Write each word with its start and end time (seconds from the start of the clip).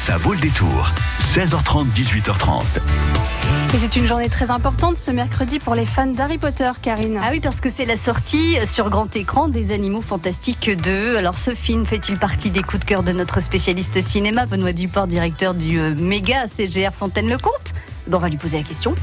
Ça 0.00 0.16
vaut 0.16 0.32
le 0.32 0.40
détour. 0.40 0.90
16h30, 1.18 1.92
18h30. 1.92 2.62
Et 3.74 3.76
c'est 3.76 3.96
une 3.96 4.06
journée 4.06 4.30
très 4.30 4.50
importante 4.50 4.96
ce 4.96 5.10
mercredi 5.10 5.58
pour 5.58 5.74
les 5.74 5.84
fans 5.84 6.06
d'Harry 6.06 6.38
Potter, 6.38 6.70
Karine. 6.80 7.20
Ah 7.22 7.28
oui, 7.30 7.40
parce 7.40 7.60
que 7.60 7.68
c'est 7.68 7.84
la 7.84 7.96
sortie 7.96 8.56
sur 8.64 8.88
grand 8.88 9.14
écran 9.14 9.48
des 9.48 9.72
Animaux 9.72 10.00
Fantastiques 10.00 10.70
2. 10.70 11.18
Alors 11.18 11.36
ce 11.36 11.54
film 11.54 11.84
fait-il 11.84 12.16
partie 12.16 12.48
des 12.48 12.62
coups 12.62 12.80
de 12.80 12.84
cœur 12.86 13.02
de 13.02 13.12
notre 13.12 13.40
spécialiste 13.40 14.00
cinéma, 14.00 14.46
Benoît 14.46 14.72
Duport, 14.72 15.06
directeur 15.06 15.52
du 15.52 15.78
euh, 15.78 15.94
méga 15.94 16.46
CGR 16.46 16.94
Fontaine-le-Comte? 16.98 17.74
Bon, 18.06 18.16
on 18.16 18.20
va 18.20 18.30
lui 18.30 18.38
poser 18.38 18.56
la 18.56 18.64
question. 18.64 18.94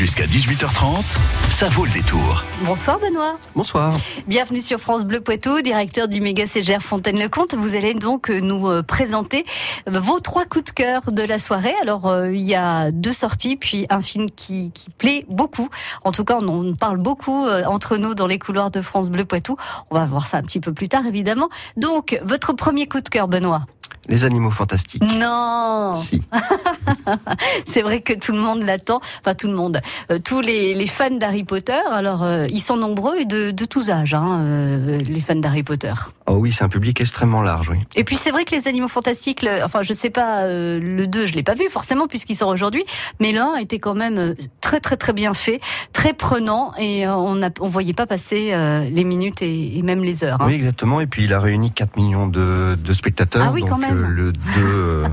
Jusqu'à 0.00 0.24
18h30, 0.24 1.04
ça 1.50 1.68
vaut 1.68 1.84
le 1.84 1.90
détour. 1.90 2.42
Bonsoir 2.64 2.98
Benoît. 2.98 3.34
Bonsoir. 3.54 3.92
Bienvenue 4.26 4.62
sur 4.62 4.80
France 4.80 5.04
Bleu 5.04 5.20
Poitou, 5.20 5.60
directeur 5.60 6.08
du 6.08 6.22
méga 6.22 6.46
CGR 6.46 6.80
Fontaine-le-Comte. 6.80 7.54
Vous 7.54 7.76
allez 7.76 7.92
donc 7.92 8.30
euh, 8.30 8.40
nous 8.40 8.66
euh, 8.66 8.82
présenter 8.82 9.44
vos 9.86 10.18
trois 10.20 10.46
coups 10.46 10.64
de 10.64 10.70
cœur 10.70 11.02
de 11.12 11.22
la 11.22 11.38
soirée. 11.38 11.74
Alors 11.82 12.06
euh, 12.08 12.32
il 12.32 12.40
y 12.40 12.54
a 12.54 12.90
deux 12.92 13.12
sorties, 13.12 13.56
puis 13.56 13.86
un 13.90 14.00
film 14.00 14.30
qui, 14.30 14.70
qui 14.72 14.88
plaît 14.88 15.26
beaucoup. 15.28 15.68
En 16.02 16.12
tout 16.12 16.24
cas, 16.24 16.38
on 16.40 16.70
en 16.70 16.72
parle 16.72 16.96
beaucoup 16.96 17.46
entre 17.66 17.98
nous 17.98 18.14
dans 18.14 18.26
les 18.26 18.38
couloirs 18.38 18.70
de 18.70 18.80
France 18.80 19.10
Bleu 19.10 19.26
Poitou. 19.26 19.58
On 19.90 19.96
va 19.96 20.06
voir 20.06 20.26
ça 20.26 20.38
un 20.38 20.42
petit 20.42 20.60
peu 20.60 20.72
plus 20.72 20.88
tard, 20.88 21.04
évidemment. 21.04 21.50
Donc, 21.76 22.18
votre 22.24 22.54
premier 22.54 22.88
coup 22.88 23.02
de 23.02 23.08
cœur, 23.10 23.28
Benoît 23.28 23.66
Les 24.10 24.24
animaux 24.24 24.50
fantastiques. 24.50 25.02
Non 25.18 25.94
Si. 25.94 26.22
C'est 27.66 27.82
vrai 27.82 28.00
que 28.00 28.12
tout 28.12 28.32
le 28.32 28.38
monde 28.38 28.62
l'attend, 28.62 29.00
enfin 29.24 29.34
tout 29.34 29.46
le 29.46 29.54
monde, 29.54 29.80
euh, 30.10 30.18
tous 30.18 30.40
les, 30.40 30.74
les 30.74 30.86
fans 30.86 31.10
d'Harry 31.10 31.44
Potter, 31.44 31.78
alors 31.90 32.24
euh, 32.24 32.42
ils 32.50 32.60
sont 32.60 32.76
nombreux 32.76 33.18
et 33.20 33.24
de, 33.24 33.50
de 33.52 33.64
tous 33.64 33.90
âges, 33.90 34.14
hein, 34.14 34.40
euh, 34.42 34.98
les 34.98 35.20
fans 35.20 35.36
d'Harry 35.36 35.62
Potter. 35.62 35.92
Oh 36.26 36.34
oui, 36.34 36.52
c'est 36.52 36.64
un 36.64 36.68
public 36.68 37.00
extrêmement 37.00 37.42
large, 37.42 37.68
oui. 37.70 37.78
Et 37.96 38.04
puis 38.04 38.16
c'est 38.16 38.30
vrai 38.30 38.44
que 38.44 38.54
les 38.54 38.66
animaux 38.68 38.88
fantastiques, 38.88 39.42
le- 39.42 39.62
enfin 39.64 39.82
je 39.82 39.92
sais 39.92 40.10
pas, 40.10 40.46
le 40.48 41.04
2 41.06 41.26
je 41.26 41.34
l'ai 41.34 41.42
pas 41.42 41.54
vu 41.54 41.68
forcément 41.70 42.06
puisqu'il 42.08 42.34
sort 42.34 42.48
aujourd'hui, 42.48 42.84
mais 43.20 43.36
1 43.36 43.56
était 43.56 43.78
quand 43.78 43.94
même 43.94 44.34
très 44.60 44.80
très 44.80 44.96
très 44.96 45.12
bien 45.12 45.34
fait, 45.34 45.60
très 45.92 46.12
prenant 46.14 46.72
et 46.78 47.06
on 47.08 47.40
on 47.60 47.68
voyait 47.68 47.92
pas 47.94 48.06
passer 48.06 48.52
les 48.90 49.04
minutes 49.04 49.42
et, 49.42 49.78
et 49.78 49.82
même 49.82 50.02
les 50.02 50.24
heures. 50.24 50.40
hein. 50.42 50.46
Oui, 50.48 50.54
exactement. 50.54 51.00
Et 51.00 51.06
puis 51.06 51.24
il 51.24 51.32
a 51.34 51.40
réuni 51.40 51.70
4 51.70 51.96
millions 51.96 52.26
de, 52.26 52.76
de 52.82 52.92
spectateurs. 52.92 53.44
Ah 53.46 53.50
oui, 53.52 53.60
donc 53.60 53.70
quand 53.70 53.78
même. 53.78 53.99
Le 54.00 54.32
2, 54.32 54.40
euh, 54.58 55.08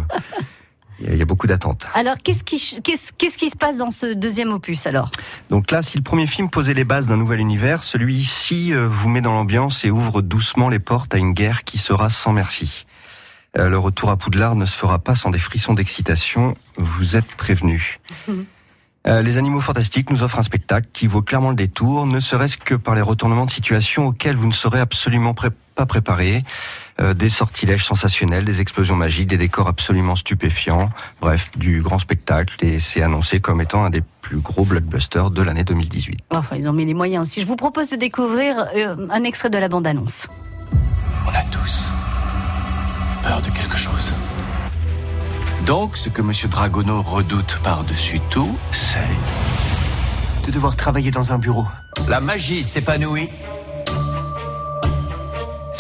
il 1.00 1.16
y 1.16 1.22
a- 1.22 1.26
beaucoup 1.26 1.46
d'attentes. 1.48 1.86
Alors 1.94 2.16
qu'est-ce 2.24 2.44
qui 2.44 2.58
ch- 2.60 2.82
qu'est-ce 2.82 3.12
qu'est-ce 3.18 3.38
qui 3.38 3.50
se 3.50 3.56
passe 3.56 3.78
dans 3.78 3.92
ce 3.92 4.14
deuxième 4.14 4.52
opus 4.52 4.88
alors? 4.88 5.12
Donc 5.50 5.70
là, 5.72 5.82
si 5.82 5.98
le 5.98 6.04
premier 6.04 6.26
film 6.28 6.50
posait 6.50 6.74
les 6.74 6.84
bases 6.86 7.06
d'un 7.08 7.18
nouvel 7.18 7.40
univers, 7.40 7.84
celui-ci 7.84 8.74
euh, 8.74 8.88
vous 8.90 9.10
met 9.10 9.22
dans 9.22 9.34
l'ambiance 9.34 9.86
et 9.86 9.92
ouvre 9.92 10.22
doucement 10.22 10.70
les 10.70 10.80
portes 10.80 11.14
à 11.14 11.18
une 11.18 11.34
guerre 11.34 11.64
qui 11.64 11.78
sera 11.78 12.10
sans 12.10 12.34
merci. 12.34 12.86
Euh, 13.58 13.70
Le 13.70 13.78
retour 13.78 14.10
à 14.10 14.18
Poudlard 14.18 14.56
ne 14.56 14.66
se 14.66 14.76
fera 14.76 15.00
pas 15.00 15.16
sans 15.16 15.30
des 15.30 15.40
frissons 15.40 15.74
d'excitation, 15.74 16.56
vous 16.78 17.16
êtes 17.16 17.28
prévenus. 17.36 18.00
Les 19.24 19.38
Animaux 19.38 19.62
Fantastiques 19.62 20.10
nous 20.10 20.22
offrent 20.22 20.38
un 20.40 20.44
spectacle 20.44 20.88
qui 20.92 21.08
vaut 21.08 21.22
clairement 21.22 21.50
le 21.52 21.56
détour, 21.56 22.06
ne 22.06 22.20
serait-ce 22.20 22.58
que 22.58 22.76
par 22.76 22.94
les 22.94 23.02
retournements 23.02 23.46
de 23.46 23.52
situation 23.52 24.08
auxquels 24.08 24.36
vous 24.36 24.48
ne 24.48 24.52
serez 24.54 24.82
absolument 24.82 25.34
pré- 25.34 25.48
pas 25.76 25.86
préparé. 25.86 26.44
Euh, 27.00 27.14
des 27.14 27.30
sortilèges 27.30 27.86
sensationnels, 27.86 28.44
des 28.44 28.60
explosions 28.60 28.96
magiques, 28.96 29.28
des 29.28 29.38
décors 29.38 29.68
absolument 29.68 30.16
stupéfiants, 30.16 30.90
bref, 31.22 31.52
du 31.56 31.82
grand 31.84 32.00
spectacle, 32.00 32.56
et 32.66 32.80
c'est 32.80 33.04
annoncé 33.04 33.40
comme 33.40 33.62
étant 33.62 33.84
un 33.84 33.92
des 33.92 34.02
plus 34.22 34.40
gros 34.40 34.66
blockbusters 34.66 35.30
de 35.30 35.44
l'année 35.44 35.64
2018. 35.64 36.22
Enfin, 36.32 36.56
ils 36.56 36.68
ont 36.68 36.74
mis 36.74 36.86
les 36.86 36.96
moyens 36.96 37.28
aussi. 37.28 37.42
Je 37.42 37.46
vous 37.46 37.56
propose 37.56 37.90
de 37.90 37.98
découvrir 37.98 38.66
euh, 38.76 38.96
un 39.12 39.24
extrait 39.24 39.52
de 39.52 39.60
la 39.60 39.68
bande-annonce. 39.68 40.26
On 41.28 41.30
a 41.30 41.44
tous 41.52 41.92
peur 43.22 43.42
de 43.42 43.50
quelque 43.52 43.78
chose. 43.78 44.14
Donc, 45.68 45.98
ce 45.98 46.10
que 46.10 46.24
Monsieur 46.24 46.48
Dragono 46.48 47.04
redoute 47.04 47.60
par-dessus 47.62 48.22
tout, 48.32 48.58
c'est 48.72 49.00
de 50.48 50.52
devoir 50.52 50.76
travailler 50.76 51.12
dans 51.12 51.32
un 51.32 51.38
bureau. 51.38 51.68
la 52.08 52.22
magie 52.22 52.64
s'épanouit 52.64 53.30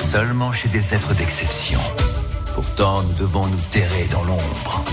seulement 0.02 0.52
chez 0.52 0.70
des 0.70 0.94
êtres 0.94 1.14
d'exception. 1.14 1.80
Pourtant, 2.54 3.04
nous 3.04 3.14
devons 3.14 3.48
nous 3.48 3.62
terrer 3.72 4.08
dans 4.12 4.24
l'ombre. 4.24 4.84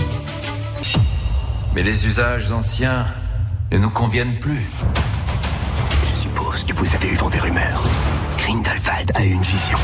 Mais 1.73 1.83
les 1.83 2.05
usages 2.07 2.51
anciens 2.51 3.07
ne 3.71 3.77
nous 3.77 3.89
conviennent 3.89 4.35
plus. 4.39 4.65
Je 6.09 6.15
suppose 6.19 6.63
que 6.63 6.73
vous 6.73 6.95
avez 6.95 7.07
eu 7.09 7.15
vent 7.15 7.29
des 7.29 7.39
rumeurs. 7.39 7.81
Grindelwald 8.37 9.11
a 9.15 9.23
eu 9.25 9.31
une 9.31 9.41
vision. 9.41 9.77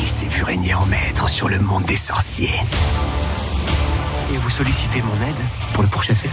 Il 0.00 0.08
s'est 0.08 0.26
vu 0.26 0.42
régner 0.42 0.74
en 0.74 0.86
maître 0.86 1.28
sur 1.28 1.48
le 1.48 1.58
monde 1.58 1.84
des 1.84 1.96
sorciers. 1.96 2.60
Et 4.32 4.36
vous 4.36 4.50
sollicitez 4.50 5.02
mon 5.02 5.14
aide 5.26 5.38
pour 5.72 5.82
le 5.82 5.88
pourchasser? 5.88 6.30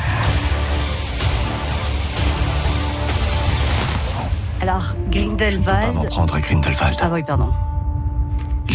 Alors, 4.62 4.94
Pas 4.94 4.98
m'en 5.04 5.10
Grindelwald. 5.10 6.10
prendre 6.10 6.36
à 6.36 6.40
Grindelwald. 6.42 6.98
Ah 7.02 7.10
oui, 7.12 7.24
pardon. 7.24 7.52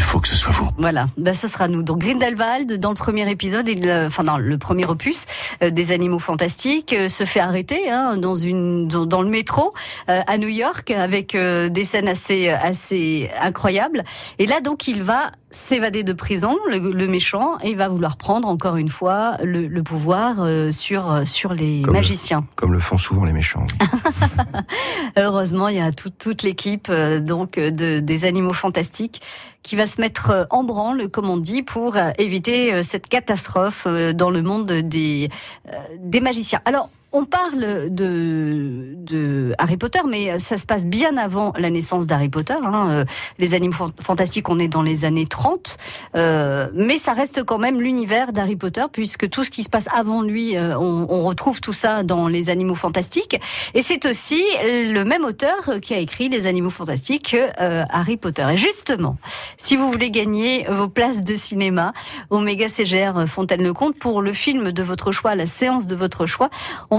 Il 0.01 0.05
faut 0.05 0.19
que 0.19 0.29
ce 0.29 0.35
soit 0.35 0.53
vous. 0.53 0.71
Voilà, 0.79 1.09
ben, 1.19 1.35
ce 1.35 1.47
sera 1.47 1.69
nous. 1.69 1.83
Donc 1.83 1.99
Grindelwald, 1.99 2.79
dans 2.81 2.89
le 2.89 2.95
premier 2.95 3.31
épisode, 3.31 3.69
euh, 3.69 4.07
enfin 4.07 4.25
dans 4.25 4.39
le 4.39 4.57
premier 4.57 4.87
opus 4.87 5.27
euh, 5.63 5.69
des 5.69 5.93
Animaux 5.93 6.19
Fantastiques, 6.19 6.95
euh, 6.95 7.11
se 7.11 7.25
fait 7.25 7.39
arrêter 7.39 7.91
hein, 7.91 8.17
dans 8.17 8.35
une 8.35 8.89
dans, 8.89 9.21
le 9.21 9.29
métro 9.29 9.75
euh, 10.09 10.23
à 10.27 10.39
New 10.39 10.49
York 10.49 10.91
avec 10.91 11.37
des 11.37 11.85
scènes 11.85 12.09
assez 12.09 12.49
assez 12.49 13.31
incroyables. 13.43 14.03
Et 14.39 14.47
là 14.47 14.63
donc 14.63 14.89
il 14.89 15.03
va 15.03 15.33
s'évader 15.51 16.03
de 16.05 16.13
prison, 16.13 16.57
le, 16.69 16.79
le 16.93 17.07
méchant, 17.09 17.59
et 17.59 17.75
va 17.75 17.89
vouloir 17.89 18.17
prendre 18.17 18.47
encore 18.49 18.77
une 18.77 18.89
fois 18.89 19.37
le, 19.43 19.67
le 19.67 19.83
pouvoir 19.83 20.37
euh, 20.41 20.71
sur 20.73 21.23
sur 21.27 21.53
les 21.55 21.83
Comme 21.83 21.95
le- 21.95 22.01
magiciens. 22.01 22.47
Comme 22.57 22.73
le 22.73 22.79
font 22.81 22.99
souvent 22.99 23.25
les 23.25 23.33
méchants. 23.33 23.67
oui. 23.81 23.87
Heureusement, 25.17 25.69
il 25.69 25.77
y 25.77 25.81
a 25.81 25.93
tout- 25.93 26.11
toute 26.11 26.43
l'équipe 26.43 26.89
euh, 26.91 27.21
donc 27.21 27.53
de, 27.59 28.01
des 28.01 28.25
animaux 28.25 28.53
fantastiques 28.53 29.21
qui 29.63 29.77
va 29.77 29.87
se 29.87 30.01
mettre 30.01 30.31
euh, 30.31 30.45
en 30.51 30.65
branle, 30.65 31.09
comme 31.09 31.29
on 31.29 31.37
dit, 31.37 31.63
pour 31.63 31.97
éviter 32.19 32.83
cette 32.83 33.09
catastrophe 33.09 33.87
dans 34.15 34.31
le 34.31 34.43
monde 34.43 34.71
des 34.71 35.29
des 35.99 36.21
magiciens. 36.21 36.61
Alors. 36.65 36.89
On 37.13 37.25
parle 37.25 37.91
de, 37.91 38.95
de 38.97 39.53
Harry 39.59 39.77
Potter, 39.77 39.99
mais 40.09 40.39
ça 40.39 40.57
se 40.57 40.65
passe 40.65 40.87
bien 40.87 41.17
avant 41.17 41.53
la 41.59 41.69
naissance 41.71 42.07
d'Harry 42.07 42.29
Potter. 42.29 42.55
hein. 42.63 42.89
Euh, 42.91 43.05
Les 43.39 43.55
animaux 43.55 43.75
fan- 43.75 43.91
fantastiques, 44.01 44.49
on 44.49 44.61
est 44.61 44.69
dans 44.69 44.83
les 44.83 45.05
années 45.05 45.27
30, 45.27 45.77
euh, 46.15 46.69
mais 46.73 46.99
ça 46.99 47.13
reste 47.13 47.43
quand 47.43 47.59
même 47.59 47.81
l'univers 47.81 48.33
d'Harry 48.33 48.55
Potter, 48.55 48.85
puisque 48.93 49.29
tout 49.29 49.43
ce 49.43 49.51
qui 49.51 49.65
se 49.65 49.69
passe 49.69 49.89
avant 49.93 50.23
lui, 50.23 50.57
euh, 50.57 50.79
on, 50.79 51.21
retrouve 51.25 51.61
tout 51.61 51.73
ça 51.73 52.03
dans 52.05 52.29
les 52.29 52.49
animaux 52.49 52.75
fantastiques. 52.77 53.41
Et 53.75 53.83
c'est 53.83 54.07
aussi 54.07 54.43
le 54.63 55.03
même 55.03 55.25
auteur 55.25 55.71
qui 55.83 55.93
a 55.95 55.99
écrit 55.99 56.29
Les 56.29 56.47
Animaux 56.47 56.71
Fantastiques 56.71 57.33
que 57.33 57.51
euh, 57.61 57.85
Harry 57.91 58.17
Potter. 58.17 58.47
Et 58.53 58.57
justement, 58.57 59.17
si 59.59 59.77
vous 59.77 59.91
voulez 59.91 60.11
gagner 60.11 60.65
vos 60.69 60.89
places 60.89 61.23
de 61.23 61.35
cinéma 61.35 61.93
au 62.31 62.41
CGR 62.69 63.27
Fontaine-le-Comte 63.27 63.97
pour 63.99 64.23
le 64.23 64.33
film 64.33 64.73
de 64.73 64.83
votre 64.83 65.13
choix, 65.13 65.35
la 65.35 65.47
séance 65.47 65.87
de 65.87 65.95
votre 65.95 66.27
choix, 66.27 66.49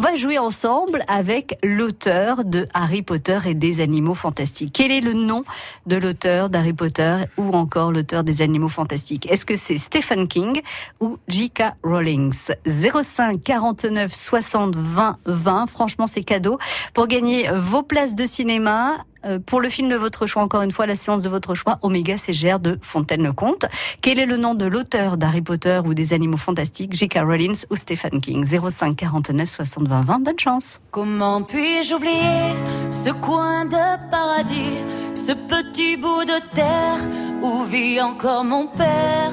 va 0.01 0.16
jouer 0.16 0.39
ensemble 0.39 1.03
avec 1.07 1.59
l'auteur 1.63 2.44
de 2.44 2.67
Harry 2.73 3.03
Potter 3.03 3.38
et 3.45 3.53
des 3.53 3.81
Animaux 3.81 4.16
Fantastiques. 4.16 4.73
Quel 4.73 4.91
est 4.91 5.00
le 5.00 5.13
nom 5.13 5.44
de 5.85 5.95
l'auteur 5.95 6.50
d'Harry 6.50 6.73
Potter 6.73 7.25
ou 7.38 7.51
encore 7.51 7.91
l'auteur 7.91 8.23
des 8.23 8.41
Animaux 8.41 8.67
Fantastiques? 8.67 9.31
Est-ce 9.31 9.45
que 9.45 9.56
c'est 9.56 9.78
Stephen 9.78 10.28
King 10.28 10.62
ou 11.01 11.19
J.K. 11.28 11.75
Rowling 11.84 12.34
05 12.66 13.44
49 13.44 14.12
60 14.12 14.75
20 14.75 15.17
20. 15.25 15.67
Franchement, 15.67 16.07
c'est 16.07 16.23
cadeau 16.23 16.57
pour 16.95 17.06
gagner 17.06 17.47
vos 17.53 17.83
places 17.83 18.16
de 18.16 18.25
cinéma. 18.25 19.06
Euh, 19.26 19.40
Pour 19.40 19.62
le 19.62 19.70
film 19.70 19.90
de 19.90 19.96
votre 19.96 20.28
choix, 20.28 20.44
encore 20.44 20.62
une 20.62 20.72
fois, 20.72 20.86
la 20.86 20.96
séance 20.96 21.22
de 21.22 21.30
votre 21.30 21.56
choix, 21.56 21.80
Oméga 21.82 22.18
CGR 22.18 22.59
de 22.59 22.78
Fontaine-le-Comte. 22.82 23.66
Quel 24.02 24.20
est 24.20 24.26
le 24.26 24.38
nom 24.38 24.56
de 24.56 24.66
l'auteur 24.66 25.18
d'Harry 25.18 25.42
Potter 25.42 25.82
ou 25.86 25.94
des 25.94 26.14
Animaux 26.14 26.38
Fantastiques, 26.38 26.94
J.K. 26.94 27.19
Rowling 27.24 27.56
ou 27.69 27.75
Stephen 27.75 28.22
King? 28.22 28.45
05 28.45 28.95
49 28.95 29.50
60 29.50 29.88
20 29.88 30.01
20. 30.01 30.19
Bonne 30.19 30.40
chance. 30.40 30.81
Comment 30.92 31.42
puis-je 31.42 31.95
oublier 31.95 32.56
ce 32.90 33.10
coin 33.12 33.66
de 33.66 34.10
paradis, 34.10 34.78
ce 35.16 35.34
petit 35.34 35.98
bout 35.98 36.25
de 36.25 36.40
terre 36.54 37.00
où 37.42 37.63
vit 37.63 38.01
encore 38.01 38.44
mon 38.44 38.68
père? 38.68 39.31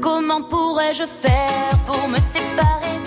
Comment 0.00 0.42
pourrais-je 0.42 1.04
faire 1.04 1.78
pour 1.86 2.08
me 2.08 2.16
séparer 2.16 2.99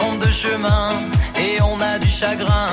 trompe 0.00 0.24
de 0.26 0.30
chemin 0.30 0.88
et 1.36 1.60
on 1.62 1.78
a 1.80 1.98
du 1.98 2.08
chagrin. 2.08 2.68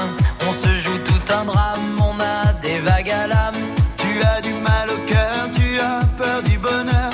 On 0.47 0.53
se 0.63 0.71
joue 0.83 0.99
tout 1.09 1.25
un 1.39 1.43
drame, 1.45 1.89
on 2.11 2.15
a 2.19 2.53
des 2.65 2.79
vagues 2.79 3.11
à 3.11 3.27
l'âme. 3.27 3.61
Tu 3.97 4.09
as 4.31 4.39
du 4.41 4.53
mal 4.69 4.87
au 4.95 4.99
cœur, 5.11 5.39
tu 5.57 5.67
as 5.79 5.99
peur 6.19 6.41
du 6.43 6.57
bonheur. 6.57 7.11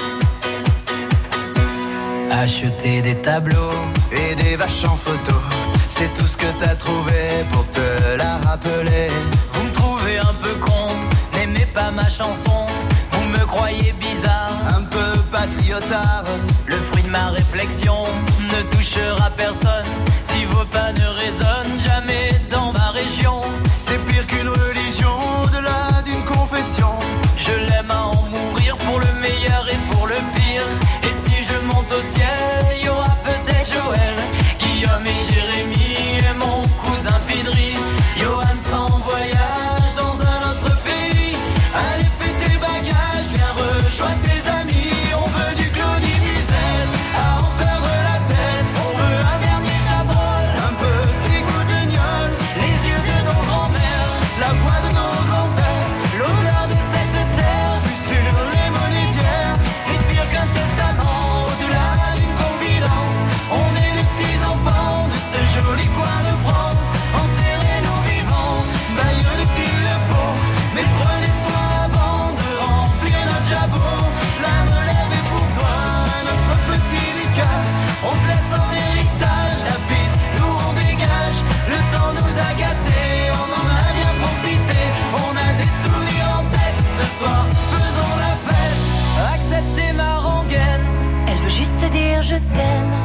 H 2.29 2.43
acheté 2.43 3.01
des 3.01 3.15
tableaux 3.29 3.79
et 4.11 4.35
des 4.35 4.55
vaches 4.55 4.85
en 4.93 4.97
photo. 5.07 5.37
C'est 5.87 6.13
tout 6.13 6.27
ce 6.27 6.37
que 6.37 6.51
t'as 6.59 6.75
trouvé 6.75 7.21
pour 7.51 7.65
te 7.77 7.87
la 8.17 8.37
rappeler. 8.47 9.07
Vous 9.53 9.63
me 9.63 9.71
trouvez 9.71 10.17
un 10.19 10.35
peu 10.43 10.53
con, 10.67 10.87
n'aimez 11.33 11.67
pas 11.73 11.89
ma 11.91 12.07
chanson. 12.19 12.59
Vous 13.11 13.25
me 13.35 13.43
croyez 13.53 13.93
bizarre, 14.07 14.57
un 14.77 14.83
peu 14.95 15.11
patriotard. 15.31 16.25
Le 16.67 16.77
fruit 16.87 17.03
de 17.03 17.09
ma 17.09 17.29
réflexion 17.29 17.99
ne 18.51 18.61
touchera 18.73 19.23
vos 19.29 19.32
pas 20.73 21.02
faisons 87.71 88.15
la 88.17 88.35
fête. 88.45 89.35
Acceptez 89.35 89.93
ma 89.93 90.17
rengaine. 90.17 90.81
Elle 91.27 91.37
veut 91.37 91.49
juste 91.49 91.77
te 91.77 91.85
dire 91.85 92.21
je 92.21 92.35
t'aime. 92.35 93.02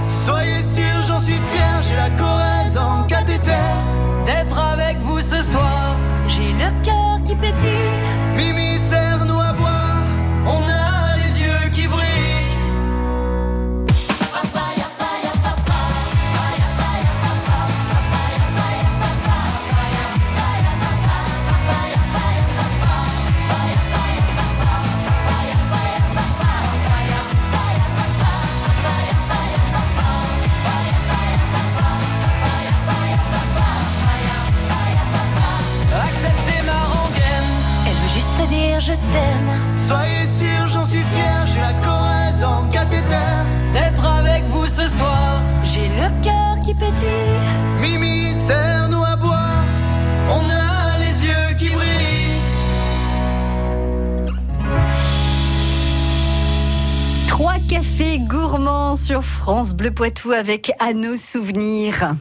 Bleu 59.88 59.94
Poitou 59.94 60.32
avec 60.32 60.70
à 60.80 60.92
nos 60.92 61.16
souvenirs. 61.16 62.14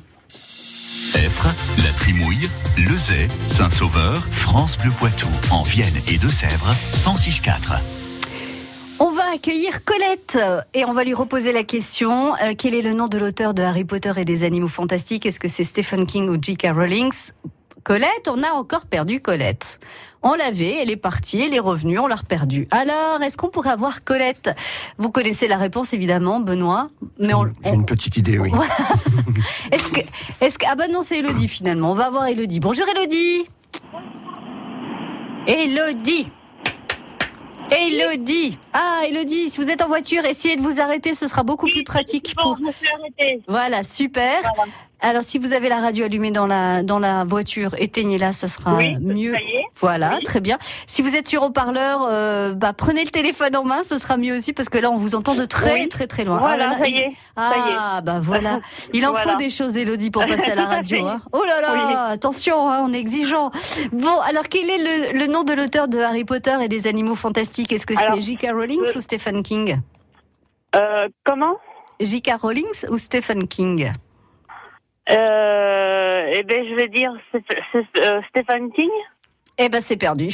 Effre, 1.15 1.49
La 1.83 1.91
Trimouille, 1.91 2.47
Lezay, 2.77 3.27
Saint-Sauveur, 3.47 4.25
France 4.31 4.77
Bleu 4.77 4.89
Poitou, 4.97 5.27
en 5.51 5.63
Vienne 5.63 5.95
et 6.07 6.17
Deux-Sèvres, 6.17 6.73
106.4. 6.95 7.79
On 8.99 9.11
va 9.11 9.23
accueillir 9.35 9.83
Colette 9.83 10.39
et 10.73 10.85
on 10.85 10.93
va 10.93 11.03
lui 11.03 11.13
reposer 11.13 11.51
la 11.51 11.65
question 11.65 12.35
euh, 12.35 12.53
quel 12.57 12.73
est 12.73 12.81
le 12.81 12.93
nom 12.93 13.09
de 13.09 13.17
l'auteur 13.17 13.53
de 13.53 13.63
Harry 13.63 13.83
Potter 13.83 14.13
et 14.15 14.23
des 14.23 14.45
Animaux 14.45 14.69
Fantastiques? 14.69 15.25
Est-ce 15.25 15.41
que 15.41 15.49
c'est 15.49 15.65
Stephen 15.65 16.05
King 16.05 16.29
ou 16.29 16.41
J.K. 16.41 16.69
Rowling? 16.73 17.11
Colette, 17.87 18.27
on 18.29 18.43
a 18.43 18.49
encore 18.49 18.85
perdu 18.85 19.21
Colette. 19.21 19.79
On 20.21 20.33
l'avait, 20.33 20.81
elle 20.81 20.91
est 20.91 20.97
partie, 20.97 21.41
elle 21.41 21.53
est 21.53 21.59
revenue, 21.59 21.97
on 21.99 22.07
l'a 22.07 22.17
reperdue. 22.17 22.67
Alors, 22.69 23.21
est-ce 23.23 23.37
qu'on 23.37 23.47
pourrait 23.47 23.69
avoir 23.69 24.03
Colette? 24.03 24.49
Vous 24.97 25.09
connaissez 25.09 25.47
la 25.47 25.55
réponse 25.55 25.93
évidemment, 25.93 26.41
Benoît, 26.41 26.89
mais 27.17 27.33
on, 27.33 27.49
J'ai 27.63 27.69
une 27.69 27.85
petite 27.85 28.17
idée, 28.17 28.39
oui. 28.39 28.51
est-ce 29.71 29.87
que, 29.87 30.01
est-ce 30.41 30.59
que, 30.59 30.65
ah 30.69 30.75
bah 30.75 30.89
non, 30.89 31.01
c'est 31.01 31.19
Elodie 31.19 31.47
finalement. 31.47 31.91
On 31.93 31.95
va 31.95 32.09
voir 32.09 32.27
Elodie. 32.27 32.59
Bonjour 32.59 32.85
Elodie. 32.89 33.47
Elodie. 35.47 36.29
Elodie. 37.71 38.59
Ah, 38.73 39.03
Elodie, 39.07 39.49
si 39.49 39.61
vous 39.61 39.69
êtes 39.69 39.81
en 39.81 39.87
voiture, 39.87 40.25
essayez 40.25 40.57
de 40.57 40.61
vous 40.61 40.81
arrêter, 40.81 41.13
ce 41.13 41.25
sera 41.25 41.43
beaucoup 41.43 41.67
plus 41.67 41.85
pratique 41.85 42.35
Bon, 42.35 42.43
pour. 42.43 42.57
je 42.57 42.63
me 42.63 42.71
suis 42.73 42.87
arrêtée. 42.89 43.41
Voilà, 43.47 43.83
super. 43.83 44.41
Alors, 44.99 45.21
si 45.21 45.37
vous 45.37 45.53
avez 45.53 45.69
la 45.69 45.79
radio 45.79 46.05
allumée 46.05 46.31
dans 46.31 46.47
la 46.47 46.81
dans 46.81 46.97
la 46.97 47.23
voiture, 47.23 47.75
éteignez-la, 47.77 48.31
ce 48.33 48.47
sera 48.47 48.75
Oui, 48.75 48.95
mieux. 48.99 49.31
ça 49.31 49.39
y 49.41 49.43
est. 49.51 49.65
Voilà, 49.79 50.15
Oui. 50.17 50.23
très 50.23 50.41
bien. 50.41 50.57
Si 50.87 51.03
vous 51.03 51.15
êtes 51.15 51.27
sur 51.27 51.43
haut-parleur, 51.43 52.07
euh, 52.09 52.53
bah 52.53 52.73
prenez 52.75 53.03
le 53.03 53.11
téléphone 53.11 53.55
en 53.55 53.63
main, 53.63 53.83
ce 53.83 53.99
sera 53.99 54.17
mieux 54.17 54.35
aussi 54.35 54.53
parce 54.53 54.69
que 54.69 54.79
là, 54.79 54.89
on 54.89 54.97
vous 54.97 55.13
entend 55.13 55.35
de 55.35 55.45
très 55.45 55.81
Oui. 55.81 55.87
très 55.89 56.07
très 56.07 56.23
loin. 56.23 56.39
Voilà, 56.39 56.53
Ah 56.53 56.57
là 56.57 56.67
là, 56.73 56.77
ça 56.79 56.87
il- 56.87 56.95
y 56.95 56.99
est. 56.99 57.11
ah, 57.35 57.51
ça 57.53 57.57
y 57.57 57.99
est. 57.99 58.01
bah 58.05 58.19
voilà. 58.19 58.59
Il 58.93 59.05
en 59.05 59.11
Voilà. 59.11 59.33
faut 59.33 59.37
des 59.37 59.51
choses, 59.51 59.77
Elodie, 59.77 60.09
pour 60.09 60.25
passer 60.25 60.49
à 60.51 60.55
la 60.55 60.65
radio. 60.65 61.05
hein. 61.07 61.21
Oh 61.31 61.43
là 61.45 61.61
là, 61.61 62.05
attention, 62.07 62.67
hein, 62.67 62.81
on 62.83 62.91
est 62.91 62.99
exigeant. 62.99 63.51
Bon, 63.91 64.19
alors 64.21 64.45
quel 64.49 64.67
est 64.67 64.79
le, 65.13 65.19
le 65.19 65.27
nom 65.27 65.43
de 65.43 65.53
l'auteur 65.53 65.87
de 65.87 65.99
Harry 65.99 66.25
Potter 66.25 66.55
et 66.63 66.67
des 66.69 66.87
animaux 66.87 67.15
fantastiques? 67.15 67.71
Est-ce 67.71 67.85
que 67.85 67.93
c'est 67.95 68.19
J.K. 68.21 68.47
Rowling 68.51 68.81
euh, 68.81 68.97
ou 68.97 69.01
Stephen 69.01 69.43
King? 69.43 69.79
Euh, 70.75 71.07
comment? 71.23 71.53
J.K. 71.99 72.31
Rowling 72.41 72.65
ou 72.89 72.97
Stephen 72.97 73.47
King? 73.47 73.91
Euh, 75.09 76.31
Eh 76.33 76.43
ben, 76.43 76.65
je 76.69 76.75
vais 76.75 76.87
dire 76.89 77.11
c'est, 77.31 77.43
c'est, 77.71 78.03
euh, 78.05 78.21
Stephen 78.29 78.71
King. 78.71 78.89
Eh 79.57 79.69
ben, 79.69 79.81
c'est 79.81 79.97
perdu. 79.97 80.29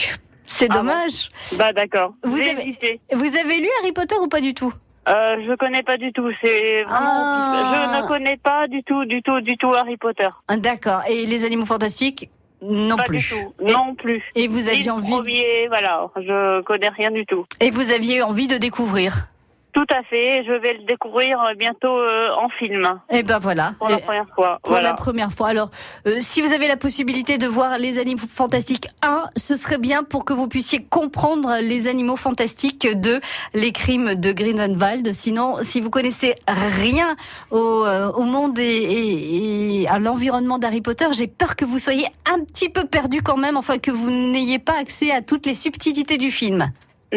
C'est 0.46 0.68
Ah 0.70 0.74
bon 0.74 0.80
dommage. 0.82 1.30
Bah 1.54 1.72
d'accord. 1.74 2.14
Vous 2.24 2.38
J'ai 2.38 2.52
avez- 2.52 2.64
hésité. 2.64 3.00
Vous 3.14 3.38
avez 3.38 3.60
lu 3.60 3.68
Harry 3.82 3.92
Potter 3.94 4.16
ou 4.22 4.28
pas 4.28 4.42
du 4.42 4.54
tout? 4.54 4.74
Euh, 5.08 5.36
je 5.48 5.56
connais 5.56 5.84
pas 5.84 5.98
du 5.98 6.12
tout. 6.14 6.30
C'est 6.42 6.84
vraiment. 6.84 6.98
Ah. 7.00 7.92
Je 8.00 8.04
ne 8.04 8.08
connais 8.08 8.38
pas 8.38 8.68
du 8.68 8.84
tout, 8.84 9.06
du 9.06 9.22
tout, 9.22 9.40
du 9.42 9.58
tout 9.58 9.74
Harry 9.74 9.98
Potter. 9.98 10.28
Ah, 10.48 10.58
D'accord. 10.58 11.02
Et 11.10 11.26
les 11.26 11.46
animaux 11.46 11.66
fantastiques? 11.66 12.30
Non 12.62 12.96
pas 12.96 13.04
plus. 13.04 13.18
du 13.18 13.30
tout. 13.30 13.54
Et- 13.66 13.72
Non 13.74 13.96
plus. 13.96 14.22
Et 14.36 14.48
vous 14.48 14.70
aviez 14.70 14.90
envie 14.92 15.12
premier, 15.12 15.68
voilà. 15.68 16.08
Je 16.16 16.62
connais 16.62 16.88
rien 16.90 17.12
du 17.12 17.26
tout. 17.26 17.46
et 17.60 17.70
vous 17.72 17.92
aviez 17.92 18.22
envie 18.22 18.48
de 18.48 18.58
découvrir? 18.58 19.28
Tout 19.74 19.86
à 19.92 20.04
fait. 20.04 20.44
Je 20.46 20.52
vais 20.54 20.74
le 20.74 20.84
découvrir 20.86 21.40
euh, 21.42 21.56
bientôt 21.56 21.98
euh, 21.98 22.30
en 22.38 22.48
film 22.50 23.00
Et 23.10 23.24
ben 23.24 23.40
voilà. 23.40 23.74
pour 23.80 23.90
la 23.90 23.98
première 23.98 24.28
fois. 24.36 24.60
Pour 24.62 24.72
voilà. 24.74 24.90
la 24.90 24.94
première 24.94 25.32
fois. 25.32 25.48
Alors, 25.50 25.72
euh, 26.08 26.18
si 26.20 26.42
vous 26.42 26.54
avez 26.54 26.68
la 26.68 26.78
possibilité 26.78 27.40
de 27.40 27.48
voir 27.48 27.80
les 27.80 27.98
animaux 27.98 28.22
fantastiques 28.32 28.88
1, 29.02 29.30
ce 29.36 29.56
serait 29.56 29.80
bien 29.80 30.04
pour 30.04 30.26
que 30.26 30.34
vous 30.34 30.48
puissiez 30.48 30.84
comprendre 30.84 31.56
les 31.62 31.88
animaux 31.88 32.18
fantastiques 32.18 32.88
de 32.88 33.20
les 33.56 33.72
crimes 33.72 34.14
de 34.14 34.32
Grindelwald. 34.32 35.12
Sinon, 35.12 35.56
si 35.64 35.82
vous 35.82 35.90
connaissez 35.90 36.36
rien 36.48 37.16
au, 37.50 37.84
euh, 37.86 38.12
au 38.12 38.24
monde 38.24 38.60
et, 38.60 38.64
et- 38.66 39.82
et 39.82 39.88
à 39.88 39.98
l'environnement 39.98 40.60
d'Harry 40.60 40.82
Potter, 40.82 41.08
j'ai 41.14 41.28
peur 41.28 41.56
que 41.56 41.66
vous 41.66 41.80
soyez 41.80 42.06
un 42.32 42.44
petit 42.44 42.70
peu 42.70 42.86
perdu 42.86 43.22
quand 43.24 43.38
même, 43.38 43.58
enfin 43.58 43.80
que 43.80 43.90
vous 43.92 44.12
n'ayez 44.12 44.60
pas 44.60 44.78
accès 44.80 45.10
à 45.12 45.22
toutes 45.24 45.46
les 45.48 45.56
subtilités 45.56 46.18
du 46.18 46.30
film. 46.30 46.72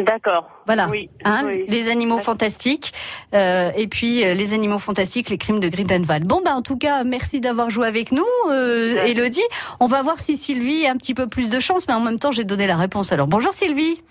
D'accord. 0.05 0.50
Voilà. 0.67 0.88
Oui. 0.91 1.09
Hein, 1.25 1.43
oui. 1.47 1.65
les 1.69 1.88
animaux 1.88 2.19
fantastiques 2.19 2.93
euh, 3.35 3.71
et 3.76 3.87
puis 3.87 4.25
euh, 4.25 4.35
les 4.35 4.55
animaux 4.55 4.79
fantastiques, 4.79 5.31
les 5.31 5.38
crimes 5.38 5.61
de 5.61 5.69
Grindelwald. 5.69 6.26
Bon 6.26 6.41
bah 6.45 6.55
en 6.55 6.62
tout 6.62 6.76
cas 6.76 7.05
merci 7.05 7.41
d'avoir 7.41 7.71
joué 7.71 7.87
avec 7.87 8.12
nous, 8.12 8.25
euh. 8.50 9.05
Elodie. 9.05 9.41
On 9.81 9.87
va 9.87 10.03
voir 10.03 10.19
si 10.19 10.37
Sylvie 10.37 10.87
a 10.87 10.91
un 10.91 10.97
petit 10.97 11.15
peu 11.15 11.26
plus 11.29 11.49
de 11.49 11.61
chance, 11.61 11.88
mais 11.88 11.95
en 11.95 12.00
même 12.00 12.19
temps 12.19 12.31
j'ai 12.31 12.45
donné 12.45 12.67
la 12.67 12.76
réponse. 12.76 13.12
Alors 13.12 13.26
bonjour 13.26 13.53
Sylvie. 13.53 14.03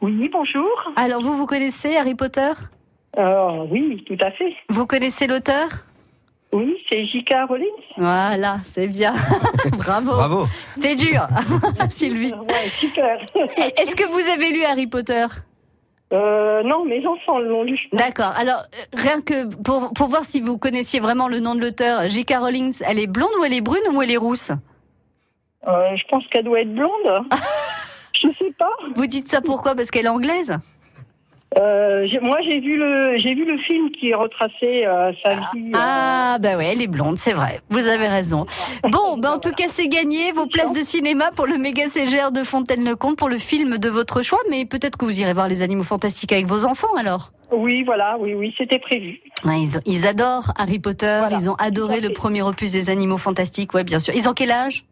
Oui, 0.00 0.30
bonjour. 0.32 0.70
Alors 0.96 1.20
vous 1.22 1.34
vous 1.34 1.46
connaissez 1.46 1.96
Harry 1.96 2.14
Potter? 2.14 2.52
Euh, 3.18 3.64
oui, 3.70 4.04
tout 4.06 4.18
à 4.20 4.30
fait. 4.32 4.54
Vous 4.68 4.86
connaissez 4.86 5.26
l'auteur? 5.26 5.68
Oui, 6.52 6.76
c'est 6.88 7.04
J.K. 7.04 7.34
Rowling. 7.48 7.66
Voilà, 7.96 8.58
c'est 8.64 8.86
bien. 8.86 9.14
Bravo. 9.76 10.12
Bravo. 10.12 10.44
C'était 10.70 10.94
dur, 10.94 11.26
Sylvie. 11.88 12.32
Ouais, 12.32 12.70
super. 12.78 13.18
Est-ce 13.76 13.96
que 13.96 14.06
vous 14.06 14.30
avez 14.30 14.50
lu 14.50 14.64
Harry 14.64 14.86
Potter? 14.86 15.26
Euh, 16.12 16.62
non, 16.62 16.84
mes 16.84 17.04
enfants 17.06 17.40
l'ont 17.40 17.64
lu. 17.64 17.78
D'accord. 17.92 18.32
Alors, 18.38 18.60
euh, 18.60 18.84
rien 18.96 19.20
que 19.20 19.54
pour, 19.62 19.92
pour 19.92 20.06
voir 20.06 20.24
si 20.24 20.40
vous 20.40 20.56
connaissiez 20.56 21.00
vraiment 21.00 21.26
le 21.26 21.40
nom 21.40 21.56
de 21.56 21.60
l'auteur, 21.60 22.08
J.K. 22.08 22.34
Rowling, 22.38 22.72
elle 22.86 23.00
est 23.00 23.08
blonde 23.08 23.32
ou 23.40 23.44
elle 23.44 23.54
est 23.54 23.60
brune 23.60 23.82
ou 23.92 24.00
elle 24.00 24.12
est 24.12 24.16
rousse? 24.16 24.52
Euh, 25.66 25.96
je 25.96 26.02
pense 26.08 26.24
qu'elle 26.28 26.44
doit 26.44 26.60
être 26.60 26.72
blonde. 26.72 27.24
je 28.22 28.28
sais 28.38 28.52
pas. 28.56 28.70
Vous 28.94 29.06
dites 29.06 29.28
ça 29.28 29.40
pourquoi? 29.40 29.74
Parce 29.74 29.90
qu'elle 29.90 30.06
est 30.06 30.10
anglaise? 30.10 30.56
Euh, 31.58 32.06
moi, 32.20 32.38
j'ai 32.44 32.60
vu 32.60 32.76
le 32.76 33.16
j'ai 33.16 33.34
vu 33.34 33.44
le 33.44 33.56
film 33.58 33.90
qui 33.90 34.12
retraçait 34.12 34.86
euh, 34.86 35.12
sa 35.24 35.34
vie. 35.34 35.68
euh, 35.74 35.78
Ah, 35.78 36.36
bah 36.40 36.56
ouais, 36.56 36.66
elle 36.72 36.82
est 36.82 36.86
blonde, 36.86 37.16
c'est 37.16 37.32
vrai. 37.32 37.60
Vous 37.70 37.86
avez 37.88 38.08
raison. 38.08 38.46
Bon, 38.90 39.16
bah 39.16 39.32
en 39.34 39.38
tout 39.38 39.50
cas, 39.52 39.64
c'est 39.68 39.88
gagné. 39.88 40.32
Vos 40.32 40.46
places 40.46 40.72
de 40.72 40.80
cinéma 40.80 41.30
pour 41.34 41.46
le 41.46 41.56
méga 41.56 41.88
CGR 41.88 42.30
de 42.30 42.42
Fontaine-le-Comte 42.42 43.16
pour 43.16 43.28
le 43.30 43.38
film 43.38 43.78
de 43.78 43.88
votre 43.88 44.22
choix. 44.22 44.38
Mais 44.50 44.66
peut-être 44.66 44.98
que 44.98 45.04
vous 45.06 45.18
irez 45.20 45.32
voir 45.32 45.48
les 45.48 45.62
animaux 45.62 45.82
fantastiques 45.84 46.32
avec 46.32 46.46
vos 46.46 46.64
enfants 46.66 46.94
alors. 46.98 47.30
Oui, 47.52 47.84
voilà, 47.84 48.16
oui, 48.18 48.34
oui, 48.34 48.54
c'était 48.58 48.78
prévu. 48.80 49.20
Ouais, 49.44 49.60
ils, 49.62 49.78
ont- 49.78 49.82
ils 49.86 50.06
adorent 50.06 50.52
Harry 50.58 50.78
Potter. 50.80 51.16
Voilà, 51.20 51.36
ils 51.36 51.48
ont 51.48 51.54
adoré 51.54 52.00
le 52.00 52.10
premier 52.10 52.42
opus 52.42 52.72
des 52.72 52.90
animaux 52.90 53.18
fantastiques. 53.18 53.72
Ouais, 53.72 53.84
bien 53.84 53.98
sûr. 54.00 54.12
Ils 54.14 54.28
ont 54.28 54.34
quel 54.34 54.50
âge? 54.50 54.84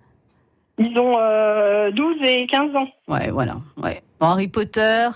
Ils 0.78 0.98
ont 0.98 1.14
euh, 1.18 1.90
12 1.90 2.16
et 2.24 2.46
15 2.46 2.74
ans. 2.74 2.88
Ouais, 3.08 3.30
voilà. 3.30 3.56
Ouais. 3.82 4.02
Harry 4.30 4.48
Potter. 4.48 5.08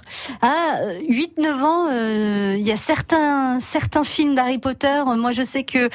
Ah, 0.43 0.77
8-9 1.09 1.63
ans, 1.63 1.87
euh, 1.91 2.55
il 2.59 2.67
y 2.67 2.73
a 2.73 2.77
certains, 2.77 3.59
certains 3.61 4.05
films 4.05 4.35
d'Harry 4.35 4.59
Potter. 4.59 5.03
euh, 5.07 5.17
Moi, 5.17 5.33
je 5.33 5.43
sais 5.43 5.65
que 5.65 5.89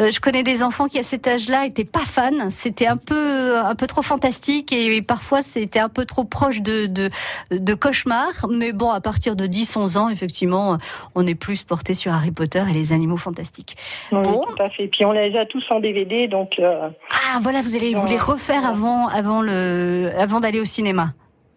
euh, 0.00 0.10
je 0.10 0.20
connais 0.20 0.42
des 0.42 0.62
enfants 0.62 0.86
qui, 0.88 0.98
à 0.98 1.02
cet 1.02 1.26
âge-là, 1.26 1.66
étaient 1.66 1.84
pas 1.84 2.00
fans. 2.00 2.50
C'était 2.50 2.86
un 2.86 2.96
peu, 2.96 3.56
un 3.58 3.74
peu 3.74 3.86
trop 3.86 4.02
fantastique 4.02 4.72
et, 4.72 5.02
parfois, 5.02 5.42
c'était 5.42 5.80
un 5.80 5.88
peu 5.88 6.04
trop 6.04 6.24
proche 6.24 6.60
de, 6.60 6.86
de, 6.86 7.10
de 7.50 7.74
cauchemar. 7.74 8.28
Mais 8.50 8.72
bon, 8.72 8.90
à 8.90 9.00
partir 9.00 9.36
de 9.36 9.46
10-11 9.46 9.96
ans, 9.98 10.08
effectivement, 10.08 10.78
on 11.14 11.26
est 11.26 11.34
plus 11.34 11.62
porté 11.62 11.94
sur 11.94 12.12
Harry 12.12 12.30
Potter 12.30 12.62
et 12.68 12.72
les 12.72 12.92
animaux 12.92 13.16
fantastiques. 13.16 13.76
Oui, 14.12 14.18
Bon. 14.22 14.44
tout 14.44 14.62
à 14.62 14.68
fait. 14.70 14.86
Puis 14.88 15.04
on 15.04 15.12
les 15.12 15.36
a 15.36 15.46
tous 15.46 15.64
en 15.70 15.80
DVD, 15.80 16.28
donc. 16.28 16.58
euh, 16.58 16.88
Ah, 17.10 17.38
voilà, 17.40 17.62
vous 17.62 17.74
allez 17.74 17.94
vous 17.94 18.06
les 18.06 18.18
refaire 18.18 18.64
avant, 18.66 19.08
avant 19.08 19.40
le, 19.42 20.10
avant 20.18 20.40
d'aller 20.40 20.60
au 20.60 20.64
cinéma. 20.64 21.12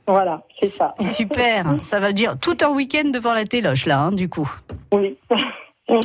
Voilà, 0.08 0.44
c'est 0.60 0.68
ça. 0.68 0.94
Super, 1.00 1.76
ça 1.82 2.00
va 2.00 2.12
dire 2.12 2.38
tout 2.40 2.58
un 2.62 2.70
week-end 2.70 3.10
devant 3.10 3.34
la 3.34 3.46
téloche 3.46 3.86
là, 3.86 4.00
hein, 4.00 4.12
du 4.12 4.30
coup. 4.30 4.50
Oui. 4.92 5.18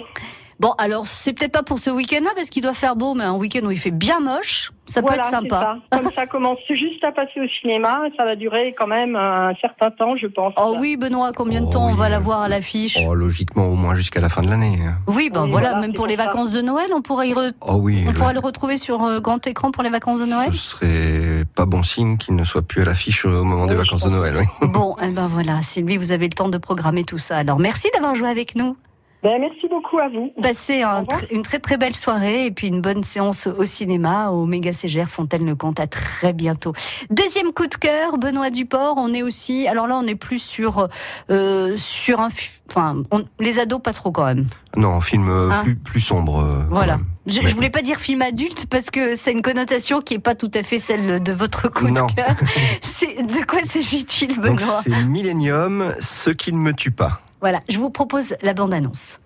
Bon, 0.61 0.73
alors 0.79 1.07
c'est 1.07 1.33
peut-être 1.33 1.53
pas 1.53 1.63
pour 1.63 1.79
ce 1.79 1.89
week-end-là 1.91 2.31
parce 2.35 2.51
qu'il 2.51 2.63
doit 2.63 2.75
faire 2.75 2.97
beau, 2.97 3.15
mais 3.15 3.23
un 3.25 3.35
week-end 3.35 3.65
où 3.65 3.71
il 3.71 3.79
fait 3.79 3.93
bien 3.93 4.19
moche, 4.19 4.73
ça 4.87 5.01
voilà, 5.03 5.19
peut 5.19 5.21
être 5.23 5.31
sympa. 5.31 5.79
ça. 5.93 5.99
Comme 5.99 6.11
ça 6.13 6.27
commence 6.27 6.59
juste 6.69 7.05
à 7.05 7.13
passer 7.13 7.41
au 7.41 7.47
cinéma, 7.61 8.01
ça 8.19 8.25
va 8.25 8.35
durer 8.35 8.75
quand 8.77 8.89
même 8.89 9.15
un 9.15 9.53
certain 9.61 9.93
temps, 9.93 10.17
je 10.17 10.27
pense. 10.27 10.55
Oh 10.57 10.75
oui, 10.81 10.97
Benoît, 10.97 11.31
combien 11.33 11.61
de 11.61 11.71
temps 11.71 11.87
on 11.89 11.95
va 11.95 12.09
la 12.09 12.19
voir 12.19 12.41
à 12.41 12.49
l'affiche? 12.49 12.99
Oh, 13.07 13.15
logiquement, 13.15 13.67
au 13.67 13.75
moins 13.77 13.95
jusqu'à 13.95 14.21
la 14.21 14.29
fin 14.29 14.43
de 14.43 14.49
l'année. 14.49 14.79
hein. 14.85 14.97
Oui, 15.07 15.31
ben 15.33 15.45
Oui, 15.45 15.51
voilà, 15.53 15.69
voilà, 15.69 15.81
même 15.81 15.93
pour 15.93 15.99
pour 15.99 16.07
les 16.09 16.17
ça. 16.17 16.25
vacances 16.25 16.51
de 16.51 16.61
Noël, 16.61 16.91
on 16.93 17.03
pourrait, 17.03 17.29
y 17.29 17.35
re- 17.35 17.53
Oh 17.61 17.75
oui, 17.75 18.03
on 18.07 18.11
le- 18.11 18.17
pourra 18.17 18.33
le 18.33 18.41
retrouver 18.41 18.77
sur 18.79 19.05
euh, 19.05 19.21
grand 19.21 19.47
écran 19.47 19.71
pour 19.71 19.85
les 19.85 19.91
vacances 19.91 20.21
de 20.21 20.27
Noël? 20.27 20.51
ce 20.53 20.57
serait 20.59 21.45
pas 21.55 21.67
bon 21.67 21.85
signe 21.85 22.17
qu'il 22.19 22.35
ne 22.35 22.43
soit 22.43 22.63
plus 22.63 22.83
à 22.83 22.85
l'affiche 22.85 23.25
au 23.25 23.45
moment 23.45 23.67
des 23.67 23.77
vacances 23.77 24.03
de 24.03 24.11
Noël. 24.11 24.37
Oui. 24.61 24.69
Bon, 24.69 24.97
eh 25.03 25.09
ben 25.09 25.29
voilà, 25.29 25.63
Sylvie, 25.63 25.99
vous 25.99 26.11
avez 26.11 26.27
le 26.27 26.33
temps 26.35 26.49
de 26.49 26.59
programmer 26.59 27.05
tout 27.05 27.19
ça. 27.19 27.37
Alors 27.37 27.61
merci 27.61 27.89
d'avoir 27.95 28.17
joué 28.17 28.29
avec 28.29 28.57
nous. 28.57 28.77
Ben, 29.25 29.41
merci 29.41 29.67
beaucoup 29.69 29.99
à 29.99 30.09
vous. 30.09 30.33
Passez 30.41 30.83
un 30.83 31.01
une 31.33 31.43
très 31.43 31.59
très 31.59 31.77
belle 31.77 31.95
soirée 31.95 32.47
et 32.47 32.51
puis 32.53 32.69
une 32.69 32.81
bonne 32.81 33.03
séance 33.03 33.49
au 33.49 33.65
cinéma 33.65 34.29
au 34.31 34.47
Méga 34.47 34.73
CGR 34.73 35.09
Fontaine-le-Comte. 35.09 35.81
À 35.81 35.89
très 35.89 36.33
bientôt. 36.33 36.73
Deuxième 37.11 37.53
coup 37.53 37.67
de 37.67 37.75
cœur, 37.75 38.17
Benoît 38.17 38.51
Duport. 38.51 38.95
On 38.97 39.13
est 39.13 39.23
aussi, 39.23 39.67
alors 39.67 39.89
là, 39.89 39.97
on 39.97 40.07
est 40.07 40.15
plus 40.15 40.39
sur 40.39 40.87
euh, 41.31 41.75
sur 41.77 42.21
un, 42.21 42.31
fi- 42.31 42.61
enfin, 42.71 43.03
on- 43.11 43.25
les 43.41 43.59
ados 43.59 43.83
pas 43.83 43.93
trop 43.93 44.13
quand 44.13 44.25
même. 44.25 44.47
Non, 44.77 44.95
un 44.95 45.01
film 45.01 45.29
euh, 45.29 45.51
Hein 45.51 45.63
plus, 45.65 45.75
plus 45.75 46.01
sombre. 46.01 46.39
euh, 46.41 46.63
Voilà. 46.71 46.99
Je, 47.27 47.41
voulais 47.55 47.71
pas 47.71 47.83
dire 47.83 47.97
film 47.97 48.23
adulte 48.23 48.67
parce 48.71 48.89
que 48.91 49.17
c'est 49.17 49.33
une 49.33 49.43
connotation 49.43 50.01
qui 50.01 50.15
est 50.15 50.19
pas 50.21 50.37
tout 50.37 50.51
à 50.55 50.63
fait 50.63 50.79
celle 50.79 51.21
de 51.23 51.33
votre 51.33 51.69
coup 51.69 51.89
Non. 51.89 52.07
de 52.07 52.13
cœur. 52.13 52.31
C'est 52.83 53.21
de 53.23 53.45
quoi 53.45 53.59
s'agit-il, 53.67 54.37
Donc 54.37 54.61
Benoît? 54.61 54.81
c'est 54.85 55.05
Millennium, 55.05 55.93
ce 55.99 56.31
qui 56.31 56.53
ne 56.53 56.59
me 56.59 56.73
tue 56.73 56.91
pas. 56.93 57.21
Voilà, 57.41 57.61
je 57.69 57.79
vous 57.79 57.91
propose 57.91 58.35
la 58.43 58.53
bande-annonce. 58.53 59.21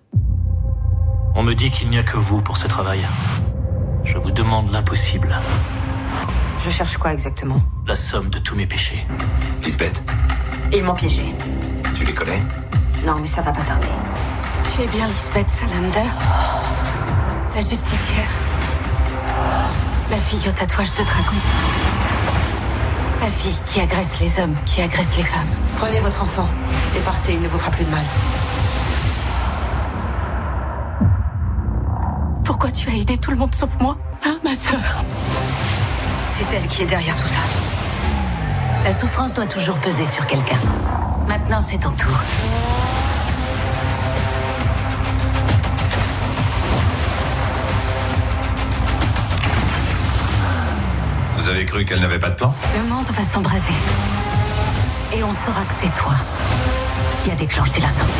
On 1.35 1.41
me 1.43 1.53
dit 1.53 1.71
qu'il 1.71 1.89
n'y 1.89 1.97
a 1.97 2.03
que 2.03 2.17
vous 2.17 2.41
pour 2.41 2.57
ce 2.57 2.67
travail. 2.67 3.07
Je 4.03 4.17
vous 4.17 4.31
demande 4.31 4.71
l'impossible. 4.71 5.35
Je 6.59 6.69
cherche 6.69 6.97
quoi 6.97 7.11
exactement? 7.13 7.61
La 7.87 7.95
somme 7.95 8.29
de 8.29 8.37
tous 8.37 8.55
mes 8.55 8.67
péchés. 8.67 9.05
Lisbeth, 9.63 10.01
Ils 10.71 10.83
m'ont 10.83 10.93
piégé. 10.93 11.33
tu 11.95 12.03
les 12.05 12.13
connais? 12.13 12.41
Non, 13.05 13.15
mais 13.19 13.25
ça 13.25 13.41
va 13.41 13.51
pas 13.51 13.63
tarder. 13.63 13.87
Tu 14.75 14.81
es 14.81 14.87
bien 14.87 15.07
Lisbeth 15.07 15.49
Salander? 15.49 16.09
La 17.55 17.61
justicière? 17.61 18.29
La 20.09 20.17
fille 20.17 20.47
au 20.47 20.51
tatouage 20.51 20.91
de 20.93 21.03
dragon? 21.03 21.37
La 23.23 23.29
fille 23.29 23.57
qui 23.65 23.79
agresse 23.79 24.19
les 24.19 24.37
hommes, 24.41 24.53
qui 24.65 24.81
agresse 24.81 25.15
les 25.15 25.23
femmes. 25.23 25.47
Prenez 25.77 25.97
votre 26.01 26.23
enfant 26.23 26.45
et 26.93 26.99
partez, 26.99 27.35
il 27.35 27.39
ne 27.39 27.47
vous 27.47 27.57
fera 27.57 27.71
plus 27.71 27.85
de 27.85 27.89
mal. 27.89 28.03
Pourquoi 32.43 32.69
tu 32.69 32.89
as 32.89 32.95
aidé 32.95 33.17
tout 33.17 33.31
le 33.31 33.37
monde 33.37 33.55
sauf 33.55 33.69
moi 33.79 33.97
Hein, 34.25 34.39
ma 34.43 34.53
sœur? 34.53 35.05
C'est 36.33 36.53
elle 36.53 36.67
qui 36.67 36.81
est 36.81 36.85
derrière 36.85 37.15
tout 37.15 37.27
ça. 37.27 37.39
La 38.83 38.91
souffrance 38.91 39.33
doit 39.33 39.45
toujours 39.45 39.79
peser 39.79 40.03
sur 40.05 40.25
quelqu'un. 40.27 40.59
Maintenant, 41.29 41.61
c'est 41.61 41.77
ton 41.77 41.91
tour. 41.91 42.19
Vous 51.43 51.49
avez 51.49 51.65
cru 51.65 51.83
qu'elle 51.83 51.99
n'avait 51.99 52.19
pas 52.19 52.29
de 52.29 52.35
plan 52.35 52.53
Le 52.73 52.89
monde 52.89 53.05
va 53.07 53.21
s'embraser. 53.21 53.73
Et 55.13 55.21
on 55.25 55.31
saura 55.33 55.65
que 55.65 55.73
c'est 55.73 55.93
toi 55.93 56.13
qui 57.21 57.31
a 57.31 57.35
déclenché 57.35 57.81
l'incendie. 57.81 58.13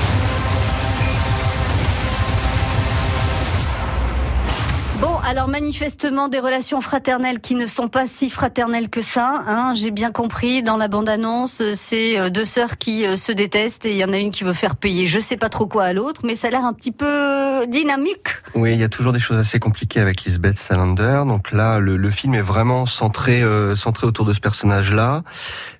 Bon, 5.00 5.18
alors 5.24 5.48
manifestement 5.48 6.28
des 6.28 6.40
relations 6.40 6.82
fraternelles 6.82 7.40
qui 7.40 7.56
ne 7.56 7.66
sont 7.66 7.88
pas 7.88 8.08
si 8.08 8.30
fraternelles 8.30 8.90
que 8.90 9.02
ça. 9.02 9.44
Hein, 9.48 9.74
J'ai 9.74 9.92
bien 9.92 10.12
compris 10.12 10.62
dans 10.62 10.76
la 10.76 10.90
bande-annonce, 10.90 11.62
c'est 11.76 12.20
euh, 12.20 12.30
deux 12.30 12.46
sœurs 12.46 12.78
qui 12.78 13.06
euh, 13.06 13.16
se 13.16 13.32
détestent 13.32 13.86
et 13.86 13.92
il 13.92 13.98
y 13.98 14.04
en 14.04 14.12
a 14.12 14.18
une 14.18 14.32
qui 14.32 14.44
veut 14.44 14.54
faire 14.54 14.76
payer 14.76 15.08
je 15.08 15.22
sais 15.22 15.38
pas 15.38 15.48
trop 15.48 15.66
quoi 15.66 15.86
à 15.86 15.94
l'autre, 15.94 16.22
mais 16.26 16.36
ça 16.36 16.48
a 16.48 16.52
l'air 16.52 16.66
un 16.66 16.74
petit 16.74 16.92
peu 16.92 17.06
dynamique. 17.66 18.28
Oui, 18.56 18.74
il 18.74 18.80
y 18.80 18.84
a 18.84 18.90
toujours 18.90 19.14
des 19.14 19.20
choses 19.20 19.38
assez 19.38 19.60
compliquées 19.60 20.00
avec 20.00 20.24
Lisbeth 20.24 20.60
Salander. 20.60 21.24
Donc 21.26 21.52
là, 21.52 21.80
le, 21.80 22.10
film 22.10 22.36
est 22.36 22.42
vraiment 22.42 22.86
centré 22.86 23.42
euh, 23.42 23.76
centré 23.76 24.06
autour 24.06 24.26
de 24.26 24.34
ce 24.34 24.40
personnage-là. 24.40 25.24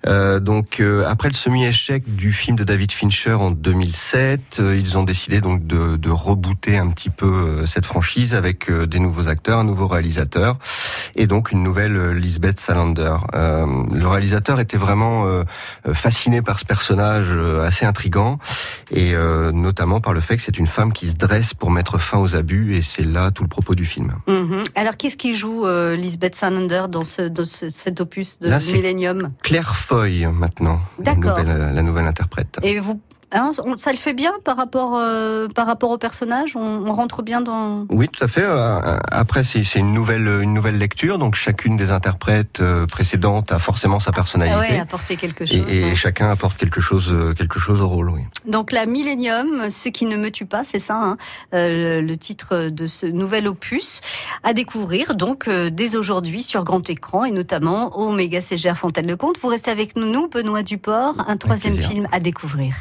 Euh, 0.06 0.40
donc 0.40 0.80
euh, 0.80 1.04
après 1.06 1.28
le 1.28 1.34
semi-échec 1.34 2.14
du 2.14 2.32
film 2.32 2.56
de 2.56 2.64
David 2.64 2.92
Fincher 2.92 3.32
en 3.32 3.50
2007, 3.50 4.58
euh, 4.58 4.76
ils 4.76 4.98
ont 4.98 5.02
décidé 5.02 5.40
donc 5.40 5.66
de, 5.66 5.96
de 5.96 6.10
rebooter 6.10 6.76
un 6.76 6.88
petit 6.88 7.10
peu 7.10 7.64
cette 7.66 7.86
franchise 7.86 8.34
avec 8.34 8.70
des 8.70 8.98
nouveaux 8.98 9.28
acteurs, 9.28 9.58
un 9.58 9.64
nouveau 9.64 9.86
réalisateur 9.86 10.58
et 11.16 11.26
donc 11.26 11.52
une 11.52 11.62
nouvelle 11.62 12.12
Lisbeth 12.12 12.60
Salander. 12.60 13.16
Le 13.32 14.06
réalisateur 14.06 14.60
était 14.60 14.76
vraiment 14.76 15.26
fasciné 15.92 16.42
par 16.42 16.58
ce 16.58 16.64
personnage 16.64 17.32
assez 17.62 17.84
intrigant 17.84 18.38
et 18.90 19.14
notamment 19.52 20.00
par 20.00 20.12
le 20.12 20.20
fait 20.20 20.36
que 20.36 20.42
c'est 20.42 20.58
une 20.58 20.66
femme 20.66 20.92
qui 20.92 21.08
se 21.08 21.14
dresse 21.14 21.54
pour 21.54 21.70
mettre 21.74 21.98
fin 21.98 22.18
aux 22.18 22.36
abus 22.36 22.74
et 22.76 22.82
c'est 22.82 23.04
là 23.04 23.30
tout 23.30 23.42
le 23.42 23.48
propos 23.48 23.74
du 23.74 23.84
film. 23.84 24.14
Mhm. 24.26 24.62
Alors 24.74 24.96
qu'est-ce 24.96 25.16
qui 25.16 25.34
joue 25.34 25.66
euh, 25.66 25.96
Lisbeth 25.96 26.34
Salander 26.34 26.84
dans, 26.88 27.04
ce, 27.04 27.22
dans 27.22 27.44
ce- 27.44 27.70
cet 27.70 28.00
opus 28.00 28.38
de 28.38 28.48
Là, 28.48 28.58
Millennium? 28.72 29.32
Claire 29.42 29.74
Foy 29.76 30.26
maintenant, 30.32 30.80
la 31.04 31.14
nouvelle, 31.14 31.74
la 31.74 31.82
nouvelle 31.82 32.06
interprète. 32.06 32.58
Et 32.62 32.78
vous, 32.78 33.00
hein, 33.34 33.50
on- 33.64 33.76
ça 33.78 33.90
le 33.92 33.98
fait 33.98 34.12
bien 34.14 34.32
par 34.44 34.56
rapport 34.56 34.96
euh, 34.96 35.48
par 35.48 35.66
rapport 35.66 35.90
au 35.90 35.98
personnage? 35.98 36.56
On, 36.56 36.84
on 36.86 36.92
rentre 36.92 37.22
bien 37.22 37.40
dans. 37.40 37.86
Oui, 37.90 38.08
tout 38.08 38.24
à 38.24 38.28
fait. 38.28 38.42
Euh, 38.44 38.96
Après, 39.10 39.44
c'est 39.44 39.62
une 39.74 39.92
nouvelle, 39.92 40.26
une 40.42 40.54
nouvelle 40.54 40.78
lecture, 40.78 41.18
donc 41.18 41.34
chacune 41.34 41.76
des 41.76 41.90
interprètes 41.90 42.60
euh, 42.60 42.86
précédentes 42.86 43.52
a 43.52 43.58
forcément 43.58 44.00
sa 44.00 44.10
Ah 44.10 44.14
personnalité. 44.14 44.74
ouais, 44.74 44.80
apporter 44.80 45.16
quelque 45.16 45.44
chose. 45.44 45.56
Et, 45.68 45.80
et 45.80 45.84
hein. 45.84 45.94
chacun 45.94 46.30
apporte 46.30 46.56
quelque 46.56 46.80
chose, 46.80 47.10
euh, 47.12 47.34
quelque 47.34 47.58
chose 47.58 47.80
au 47.80 47.88
rôle, 47.88 48.10
oui. 48.10 48.20
Donc 48.46 48.72
la 48.72 48.86
Millennium, 48.86 49.68
ce 49.70 49.88
qui 49.88 50.06
ne 50.06 50.16
me 50.16 50.30
tue 50.30 50.46
pas, 50.46 50.64
c'est 50.64 50.78
ça, 50.78 50.96
hein, 50.96 51.16
euh, 51.54 52.00
le 52.00 52.16
titre 52.16 52.68
de 52.70 52.86
ce 52.86 53.06
nouvel 53.06 53.48
opus 53.48 54.00
à 54.42 54.52
découvrir 54.54 55.14
donc 55.14 55.48
euh, 55.48 55.70
dès 55.70 55.96
aujourd'hui 55.96 56.42
sur 56.42 56.64
grand 56.64 56.88
écran 56.88 57.24
et 57.24 57.30
notamment 57.30 57.96
au 57.96 58.12
Méga 58.12 58.40
CGR 58.40 58.76
Fontaine-le-Comte. 58.76 59.38
Vous 59.38 59.48
restez 59.48 59.70
avec 59.70 59.96
nous, 59.96 60.28
Benoît 60.28 60.62
Duport, 60.62 61.14
un 61.26 61.36
troisième 61.36 61.76
film 61.76 62.06
à 62.12 62.20
découvrir. 62.20 62.74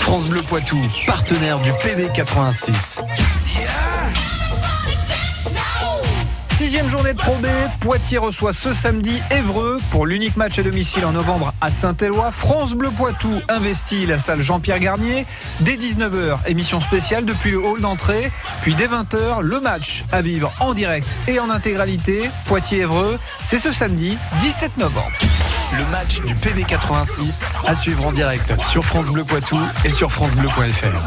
France 0.00 0.26
Bleu 0.26 0.42
Poitou, 0.42 0.78
partenaire 1.06 1.58
du 1.60 1.70
PB86. 1.70 3.00
Sixième 6.48 6.88
journée 6.88 7.14
de 7.14 7.18
Pro 7.18 7.34
B, 7.36 7.46
Poitiers 7.80 8.18
reçoit 8.18 8.52
ce 8.52 8.72
samedi 8.74 9.22
Évreux 9.30 9.78
pour 9.90 10.04
l'unique 10.04 10.36
match 10.36 10.58
à 10.58 10.62
domicile 10.62 11.04
en 11.04 11.12
novembre 11.12 11.54
à 11.60 11.70
Saint-Éloi. 11.70 12.30
France 12.32 12.74
Bleu 12.74 12.90
Poitou 12.90 13.32
investit 13.48 14.04
la 14.04 14.18
salle 14.18 14.40
Jean-Pierre 14.42 14.80
Garnier. 14.80 15.24
Dès 15.60 15.76
19h, 15.76 16.38
émission 16.46 16.80
spéciale 16.80 17.24
depuis 17.24 17.50
le 17.52 17.58
hall 17.58 17.80
d'entrée. 17.80 18.30
Puis 18.62 18.74
dès 18.74 18.88
20h, 18.88 19.40
le 19.40 19.60
match 19.60 20.04
à 20.12 20.22
vivre 20.22 20.52
en 20.60 20.74
direct 20.74 21.16
et 21.28 21.38
en 21.40 21.50
intégralité. 21.50 22.28
Poitiers-Évreux, 22.46 23.18
c'est 23.44 23.58
ce 23.58 23.72
samedi 23.72 24.18
17 24.40 24.76
novembre. 24.76 25.16
Le 25.76 25.84
match 25.90 26.20
du 26.22 26.34
PB86 26.34 27.44
à 27.66 27.74
suivre 27.74 28.06
en 28.06 28.12
direct 28.12 28.60
sur 28.62 28.84
France 28.84 29.06
Bleu 29.06 29.24
Poitou 29.24 29.58
et 29.84 29.90
sur 29.90 30.10
francebleu.fr. 30.10 30.98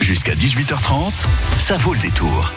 Jusqu'à 0.00 0.34
18h30, 0.34 1.12
ça 1.56 1.76
vaut 1.78 1.94
le 1.94 2.00
détour. 2.00 2.52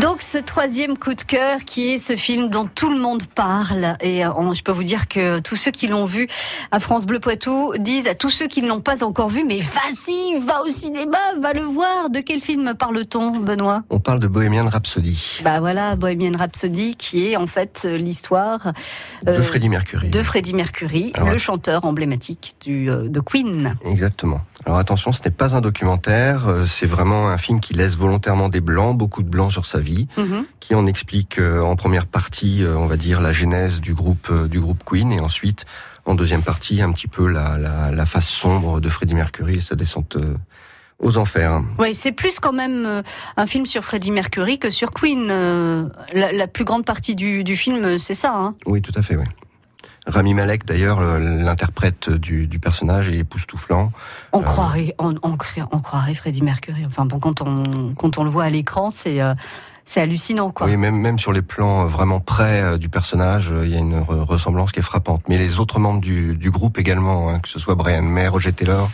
Donc 0.00 0.20
ce 0.22 0.38
troisième 0.38 0.98
coup 0.98 1.14
de 1.14 1.22
cœur 1.22 1.58
qui 1.64 1.92
est 1.92 1.98
ce 1.98 2.16
film 2.16 2.48
dont 2.48 2.68
tout 2.72 2.90
le 2.90 2.98
monde 2.98 3.22
parle 3.26 3.96
et 4.00 4.26
euh, 4.26 4.52
je 4.52 4.62
peux 4.62 4.72
vous 4.72 4.82
dire 4.82 5.06
que 5.06 5.38
tous 5.38 5.54
ceux 5.54 5.70
qui 5.70 5.86
l'ont 5.86 6.04
vu 6.04 6.26
à 6.72 6.80
France 6.80 7.06
Bleu 7.06 7.20
Poitou 7.20 7.72
disent 7.78 8.08
à 8.08 8.16
tous 8.16 8.30
ceux 8.30 8.48
qui 8.48 8.60
ne 8.60 8.68
l'ont 8.68 8.80
pas 8.80 9.04
encore 9.04 9.28
vu 9.28 9.44
mais 9.44 9.60
vas-y 9.60 10.40
va 10.40 10.62
au 10.62 10.68
cinéma 10.68 11.18
va 11.40 11.52
le 11.52 11.60
voir 11.60 12.10
de 12.10 12.18
quel 12.18 12.40
film 12.40 12.74
parle-t-on 12.76 13.38
Benoît? 13.38 13.82
On 13.88 14.00
parle 14.00 14.18
de 14.18 14.26
Bohemian 14.26 14.68
Rhapsody. 14.68 15.40
Bah 15.44 15.60
voilà 15.60 15.94
Bohemian 15.94 16.36
Rhapsody 16.36 16.96
qui 16.96 17.28
est 17.28 17.36
en 17.36 17.46
fait 17.46 17.82
euh, 17.84 17.96
l'histoire 17.96 18.72
euh, 19.28 19.38
de 19.38 19.42
Freddie 19.42 19.68
Mercury. 19.68 20.10
De 20.10 20.22
Freddie 20.22 20.54
Mercury, 20.54 21.12
ah 21.14 21.24
ouais. 21.24 21.30
le 21.30 21.38
chanteur 21.38 21.84
emblématique 21.84 22.56
du 22.60 22.86
de 22.86 23.20
Queen. 23.20 23.76
Exactement. 23.84 24.40
Alors 24.66 24.78
attention, 24.78 25.12
ce 25.12 25.22
n'est 25.22 25.30
pas 25.30 25.54
un 25.54 25.60
documentaire, 25.60 26.48
euh, 26.48 26.64
c'est 26.64 26.86
vraiment 26.86 27.28
un 27.28 27.36
film 27.36 27.60
qui 27.60 27.74
laisse 27.74 27.96
volontairement 27.96 28.48
des 28.48 28.60
blancs, 28.60 28.96
beaucoup 28.96 29.22
de 29.22 29.28
blancs 29.28 29.52
sur 29.52 29.66
sa 29.66 29.78
vie, 29.78 30.08
mm 30.16 30.22
-hmm. 30.22 30.44
qui 30.60 30.74
en 30.74 30.86
explique 30.86 31.38
euh, 31.38 31.60
en 31.60 31.76
première 31.76 32.06
partie, 32.06 32.64
euh, 32.64 32.74
on 32.78 32.86
va 32.86 32.96
dire, 32.96 33.20
la 33.20 33.32
genèse 33.32 33.80
du 33.80 33.92
groupe 33.94 34.32
du 34.48 34.60
groupe 34.60 34.82
Queen, 34.84 35.12
et 35.12 35.20
ensuite, 35.20 35.66
en 36.06 36.14
deuxième 36.14 36.42
partie, 36.42 36.80
un 36.80 36.92
petit 36.92 37.08
peu 37.08 37.26
la, 37.28 37.58
la, 37.58 37.90
la 37.90 38.06
face 38.06 38.28
sombre 38.28 38.80
de 38.80 38.88
Freddie 38.88 39.14
Mercury 39.14 39.56
et 39.56 39.60
sa 39.60 39.74
descente 39.74 40.16
aux 40.98 41.16
enfers. 41.18 41.60
Oui, 41.78 41.94
c'est 41.94 42.12
plus 42.12 42.38
quand 42.40 42.52
même 42.52 43.02
un 43.36 43.46
film 43.46 43.66
sur 43.66 43.82
Freddie 43.84 44.12
Mercury 44.12 44.58
que 44.58 44.70
sur 44.70 44.90
Queen. 44.92 45.26
La, 46.12 46.32
la 46.32 46.46
plus 46.46 46.64
grande 46.64 46.84
partie 46.84 47.14
du, 47.14 47.42
du 47.44 47.56
film, 47.56 47.98
c'est 47.98 48.14
ça. 48.14 48.32
Hein 48.34 48.54
oui, 48.66 48.80
tout 48.80 48.92
à 48.96 49.02
fait, 49.02 49.16
oui. 49.16 49.24
Rami 50.06 50.34
Malek, 50.34 50.66
d'ailleurs, 50.66 51.00
l'interprète 51.18 52.10
du, 52.10 52.46
du, 52.46 52.58
personnage 52.58 53.08
est 53.08 53.18
époustouflant. 53.18 53.90
On 54.32 54.40
euh... 54.40 54.42
croirait, 54.42 54.94
on, 54.98 55.14
on, 55.22 55.36
on, 55.72 55.80
croirait 55.80 56.14
Freddie 56.14 56.42
Mercury. 56.42 56.84
Enfin 56.86 57.06
bon, 57.06 57.18
quand 57.18 57.40
on 57.40 57.94
quand 57.94 58.18
on 58.18 58.24
le 58.24 58.30
voit 58.30 58.44
à 58.44 58.50
l'écran, 58.50 58.90
c'est 58.90 59.22
euh, 59.22 59.34
c'est 59.86 60.00
hallucinant, 60.00 60.50
quoi. 60.50 60.66
Oui, 60.66 60.76
même 60.76 60.96
même 60.96 61.18
sur 61.18 61.32
les 61.32 61.42
plans 61.42 61.86
vraiment 61.86 62.20
près 62.20 62.60
euh, 62.60 62.76
du 62.76 62.90
personnage, 62.90 63.50
il 63.62 63.70
y 63.70 63.76
a 63.76 63.78
une 63.78 63.98
ressemblance 63.98 64.72
qui 64.72 64.80
est 64.80 64.82
frappante. 64.82 65.22
Mais 65.28 65.38
les 65.38 65.58
autres 65.58 65.78
membres 65.78 66.00
du, 66.00 66.34
du 66.36 66.50
groupe 66.50 66.78
également, 66.78 67.30
hein, 67.30 67.40
que 67.40 67.48
ce 67.48 67.58
soit 67.58 67.74
Brian 67.74 68.02
May, 68.02 68.28
Roger 68.28 68.52
Taylor. 68.52 68.90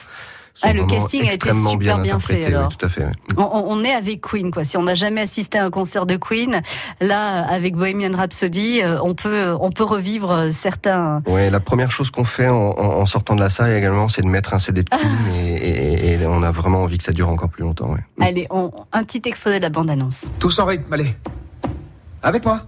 Ah, 0.62 0.73
le 0.73 0.85
casting 0.85 1.29
a 1.29 1.33
été 1.33 1.52
super 1.52 1.76
bien, 1.76 1.99
bien 1.99 2.21
fait. 2.21 2.45
Alors. 2.47 2.69
Oui, 2.69 2.76
tout 2.76 2.87
à 2.87 2.88
fait. 2.88 3.05
Ouais. 3.05 3.12
On, 3.37 3.64
on, 3.69 3.85
est 3.85 3.93
avec 3.93 4.21
Queen, 4.21 4.50
quoi. 4.50 4.64
Si 4.64 4.76
on 4.76 4.83
n'a 4.83 4.95
jamais 4.95 5.23
assisté 5.23 5.59
à 5.59 5.64
un 5.64 5.71
concert 5.71 6.07
de 6.07 6.17
Queen, 6.17 6.62
là, 7.00 7.47
avec 7.47 7.76
Bohemian 7.76 8.14
Rhapsody, 8.14 8.83
euh, 8.83 8.99
on 9.02 9.14
peut, 9.14 9.57
on 9.61 9.71
peut 9.71 9.85
revivre 9.85 10.52
certains. 10.52 11.23
Oui, 11.26 11.49
la 11.50 11.61
première 11.61 11.90
chose 11.90 12.11
qu'on 12.11 12.25
fait 12.25 12.49
en, 12.49 12.57
en, 12.57 13.07
sortant 13.07 13.35
de 13.35 13.40
la 13.40 13.50
salle 13.50 13.73
également, 13.73 14.09
c'est 14.09 14.23
de 14.23 14.29
mettre 14.29 14.55
un 14.55 14.59
CD 14.59 14.83
de 14.83 14.90
Queen 14.90 15.35
et, 15.35 15.55
et, 15.57 16.12
et, 16.12 16.26
on 16.26 16.43
a 16.43 16.50
vraiment 16.50 16.83
envie 16.83 16.99
que 16.99 17.05
ça 17.05 17.12
dure 17.12 17.29
encore 17.29 17.49
plus 17.49 17.62
longtemps. 17.62 17.90
Ouais. 17.90 18.00
Allez, 18.21 18.47
on, 18.50 18.71
un 18.93 19.05
petit 19.05 19.23
extrait 19.25 19.59
de 19.59 19.62
la 19.62 19.71
bande-annonce. 19.71 20.26
Tous 20.38 20.59
en 20.59 20.64
rythme, 20.67 20.93
allez. 20.93 21.17
Avec 22.23 22.44
moi. 22.44 22.61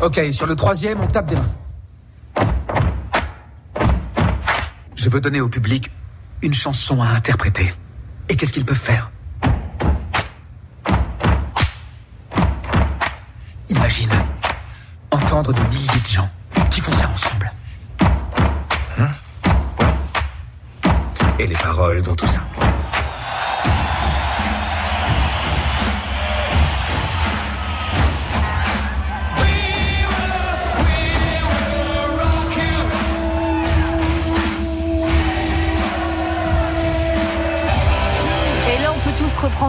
Ok, 0.00 0.20
sur 0.30 0.46
le 0.46 0.54
troisième, 0.54 1.00
on 1.00 1.06
tape 1.06 1.26
des 1.26 1.34
mains. 1.34 1.57
Je 4.98 5.08
veux 5.08 5.20
donner 5.20 5.40
au 5.40 5.48
public 5.48 5.92
une 6.42 6.52
chanson 6.52 7.00
à 7.00 7.06
interpréter. 7.06 7.72
Et 8.28 8.34
qu'est-ce 8.34 8.52
qu'ils 8.52 8.64
peuvent 8.64 8.76
faire? 8.76 9.12
Imagine 13.68 14.10
entendre 15.12 15.52
des 15.52 15.62
milliers 15.68 16.00
de 16.00 16.06
gens 16.08 16.28
qui 16.68 16.80
font 16.80 16.92
ça 16.92 17.08
ensemble. 17.10 17.52
Hein? 18.98 19.08
Et 21.38 21.46
les 21.46 21.54
paroles 21.54 22.02
dans 22.02 22.16
tout 22.16 22.26
ça. 22.26 22.40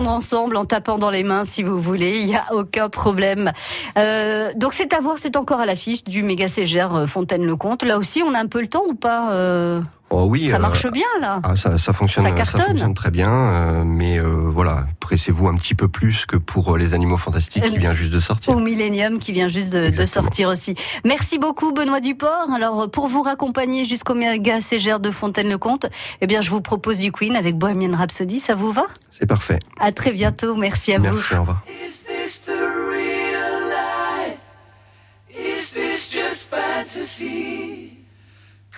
Ensemble 0.08 0.58
en 0.58 0.66
tapant 0.66 0.98
dans 0.98 1.10
les 1.10 1.24
mains 1.24 1.46
si 1.46 1.64
vous 1.64 1.80
voulez, 1.80 2.20
il 2.20 2.28
n'y 2.28 2.36
a 2.36 2.54
aucun 2.54 2.90
problème. 2.90 3.52
Euh, 3.98 4.52
donc 4.56 4.74
c'est 4.74 4.94
à 4.94 5.00
voir, 5.00 5.18
c'est 5.20 5.36
encore 5.36 5.60
à 5.60 5.66
l'affiche 5.66 6.04
du 6.04 6.24
méga 6.24 6.48
CGR 6.48 7.08
Fontaine-le-Comte. 7.08 7.84
Là 7.84 7.98
aussi, 7.98 8.22
on 8.24 8.34
a 8.34 8.40
un 8.40 8.48
peu 8.48 8.62
le 8.62 8.68
temps 8.68 8.84
ou 8.88 8.96
pas 8.96 9.34
euh... 9.34 9.82
Oh 10.12 10.26
oui, 10.28 10.50
ça 10.50 10.58
marche 10.58 10.90
bien 10.92 11.06
là. 11.22 11.40
Ah, 11.44 11.56
ça, 11.56 11.78
ça, 11.78 11.94
fonctionne, 11.94 12.26
ça, 12.26 12.46
ça, 12.46 12.60
fonctionne 12.60 12.94
très 12.94 13.12
bien, 13.12 13.30
euh, 13.30 13.84
mais 13.86 14.20
euh, 14.20 14.24
voilà, 14.26 14.88
pressez-vous 15.00 15.48
un 15.48 15.56
petit 15.56 15.76
peu 15.76 15.88
plus 15.88 16.26
que 16.26 16.36
pour 16.36 16.78
les 16.78 16.94
animaux 16.94 17.18
fantastiques 17.18 17.64
qui 17.66 17.78
vient 17.78 17.94
juste 17.94 18.12
de 18.12 18.20
sortir. 18.20 18.56
Au 18.56 18.60
Millennium 18.60 19.20
qui 19.20 19.32
vient 19.32 19.48
juste 19.48 19.72
de, 19.72 19.90
de, 19.90 20.06
sortir 20.06 20.50
aussi. 20.50 20.76
Merci 21.06 21.38
beaucoup 21.38 21.74
Benoît 21.74 22.00
Duport. 22.00 22.48
Alors 22.56 22.90
pour 22.90 23.08
vous 23.08 23.22
raccompagner 23.22 23.86
jusqu'au 23.86 24.16
méga 24.16 24.62
CGR 24.62 25.00
de 25.00 25.12
Fontaine-le-Comte, 25.12 25.88
eh 26.22 26.28
bien 26.28 26.42
je 26.42 26.50
vous 26.50 26.62
propose 26.62 26.98
du 26.98 27.12
Queen 27.12 27.36
avec 27.36 27.56
Bohemian 27.56 27.96
Rhapsody. 27.96 28.40
Ça 28.40 28.56
vous 28.56 28.72
va? 28.72 28.88
C'est 29.12 29.28
parfait. 29.28 29.60
À 29.80 29.92
très 29.92 30.12
bientôt. 30.12 30.56
Merci 30.56 30.94
à 30.94 31.00
Merci, 31.00 31.18
vous. 31.18 31.36
Merci. 31.36 31.36
Au 31.36 31.42
revoir. 31.42 31.64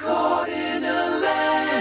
Caught 0.01 0.49
in 0.49 0.83
a 0.83 1.10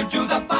you 0.00 0.08
to 0.08 0.26
the 0.26 0.40
fire. 0.48 0.59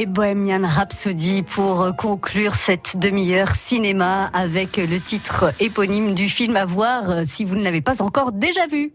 et 0.00 0.06
Bohemian 0.06 0.62
Rhapsody 0.66 1.42
pour 1.42 1.82
euh, 1.82 1.92
conclure 1.92 2.54
cette 2.54 2.96
demi-heure 2.98 3.54
cinéma 3.54 4.30
avec 4.32 4.78
le 4.78 4.98
titre 4.98 5.52
éponyme 5.60 6.14
du 6.14 6.30
film 6.30 6.56
à 6.56 6.64
voir 6.64 7.10
euh, 7.10 7.22
si 7.26 7.44
vous 7.44 7.54
ne 7.54 7.62
l'avez 7.62 7.82
pas 7.82 8.00
encore 8.00 8.32
déjà 8.32 8.66
vu. 8.66 8.92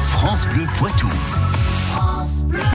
France 0.00 0.46
Bleu 0.46 0.64
Poitou. 0.78 1.08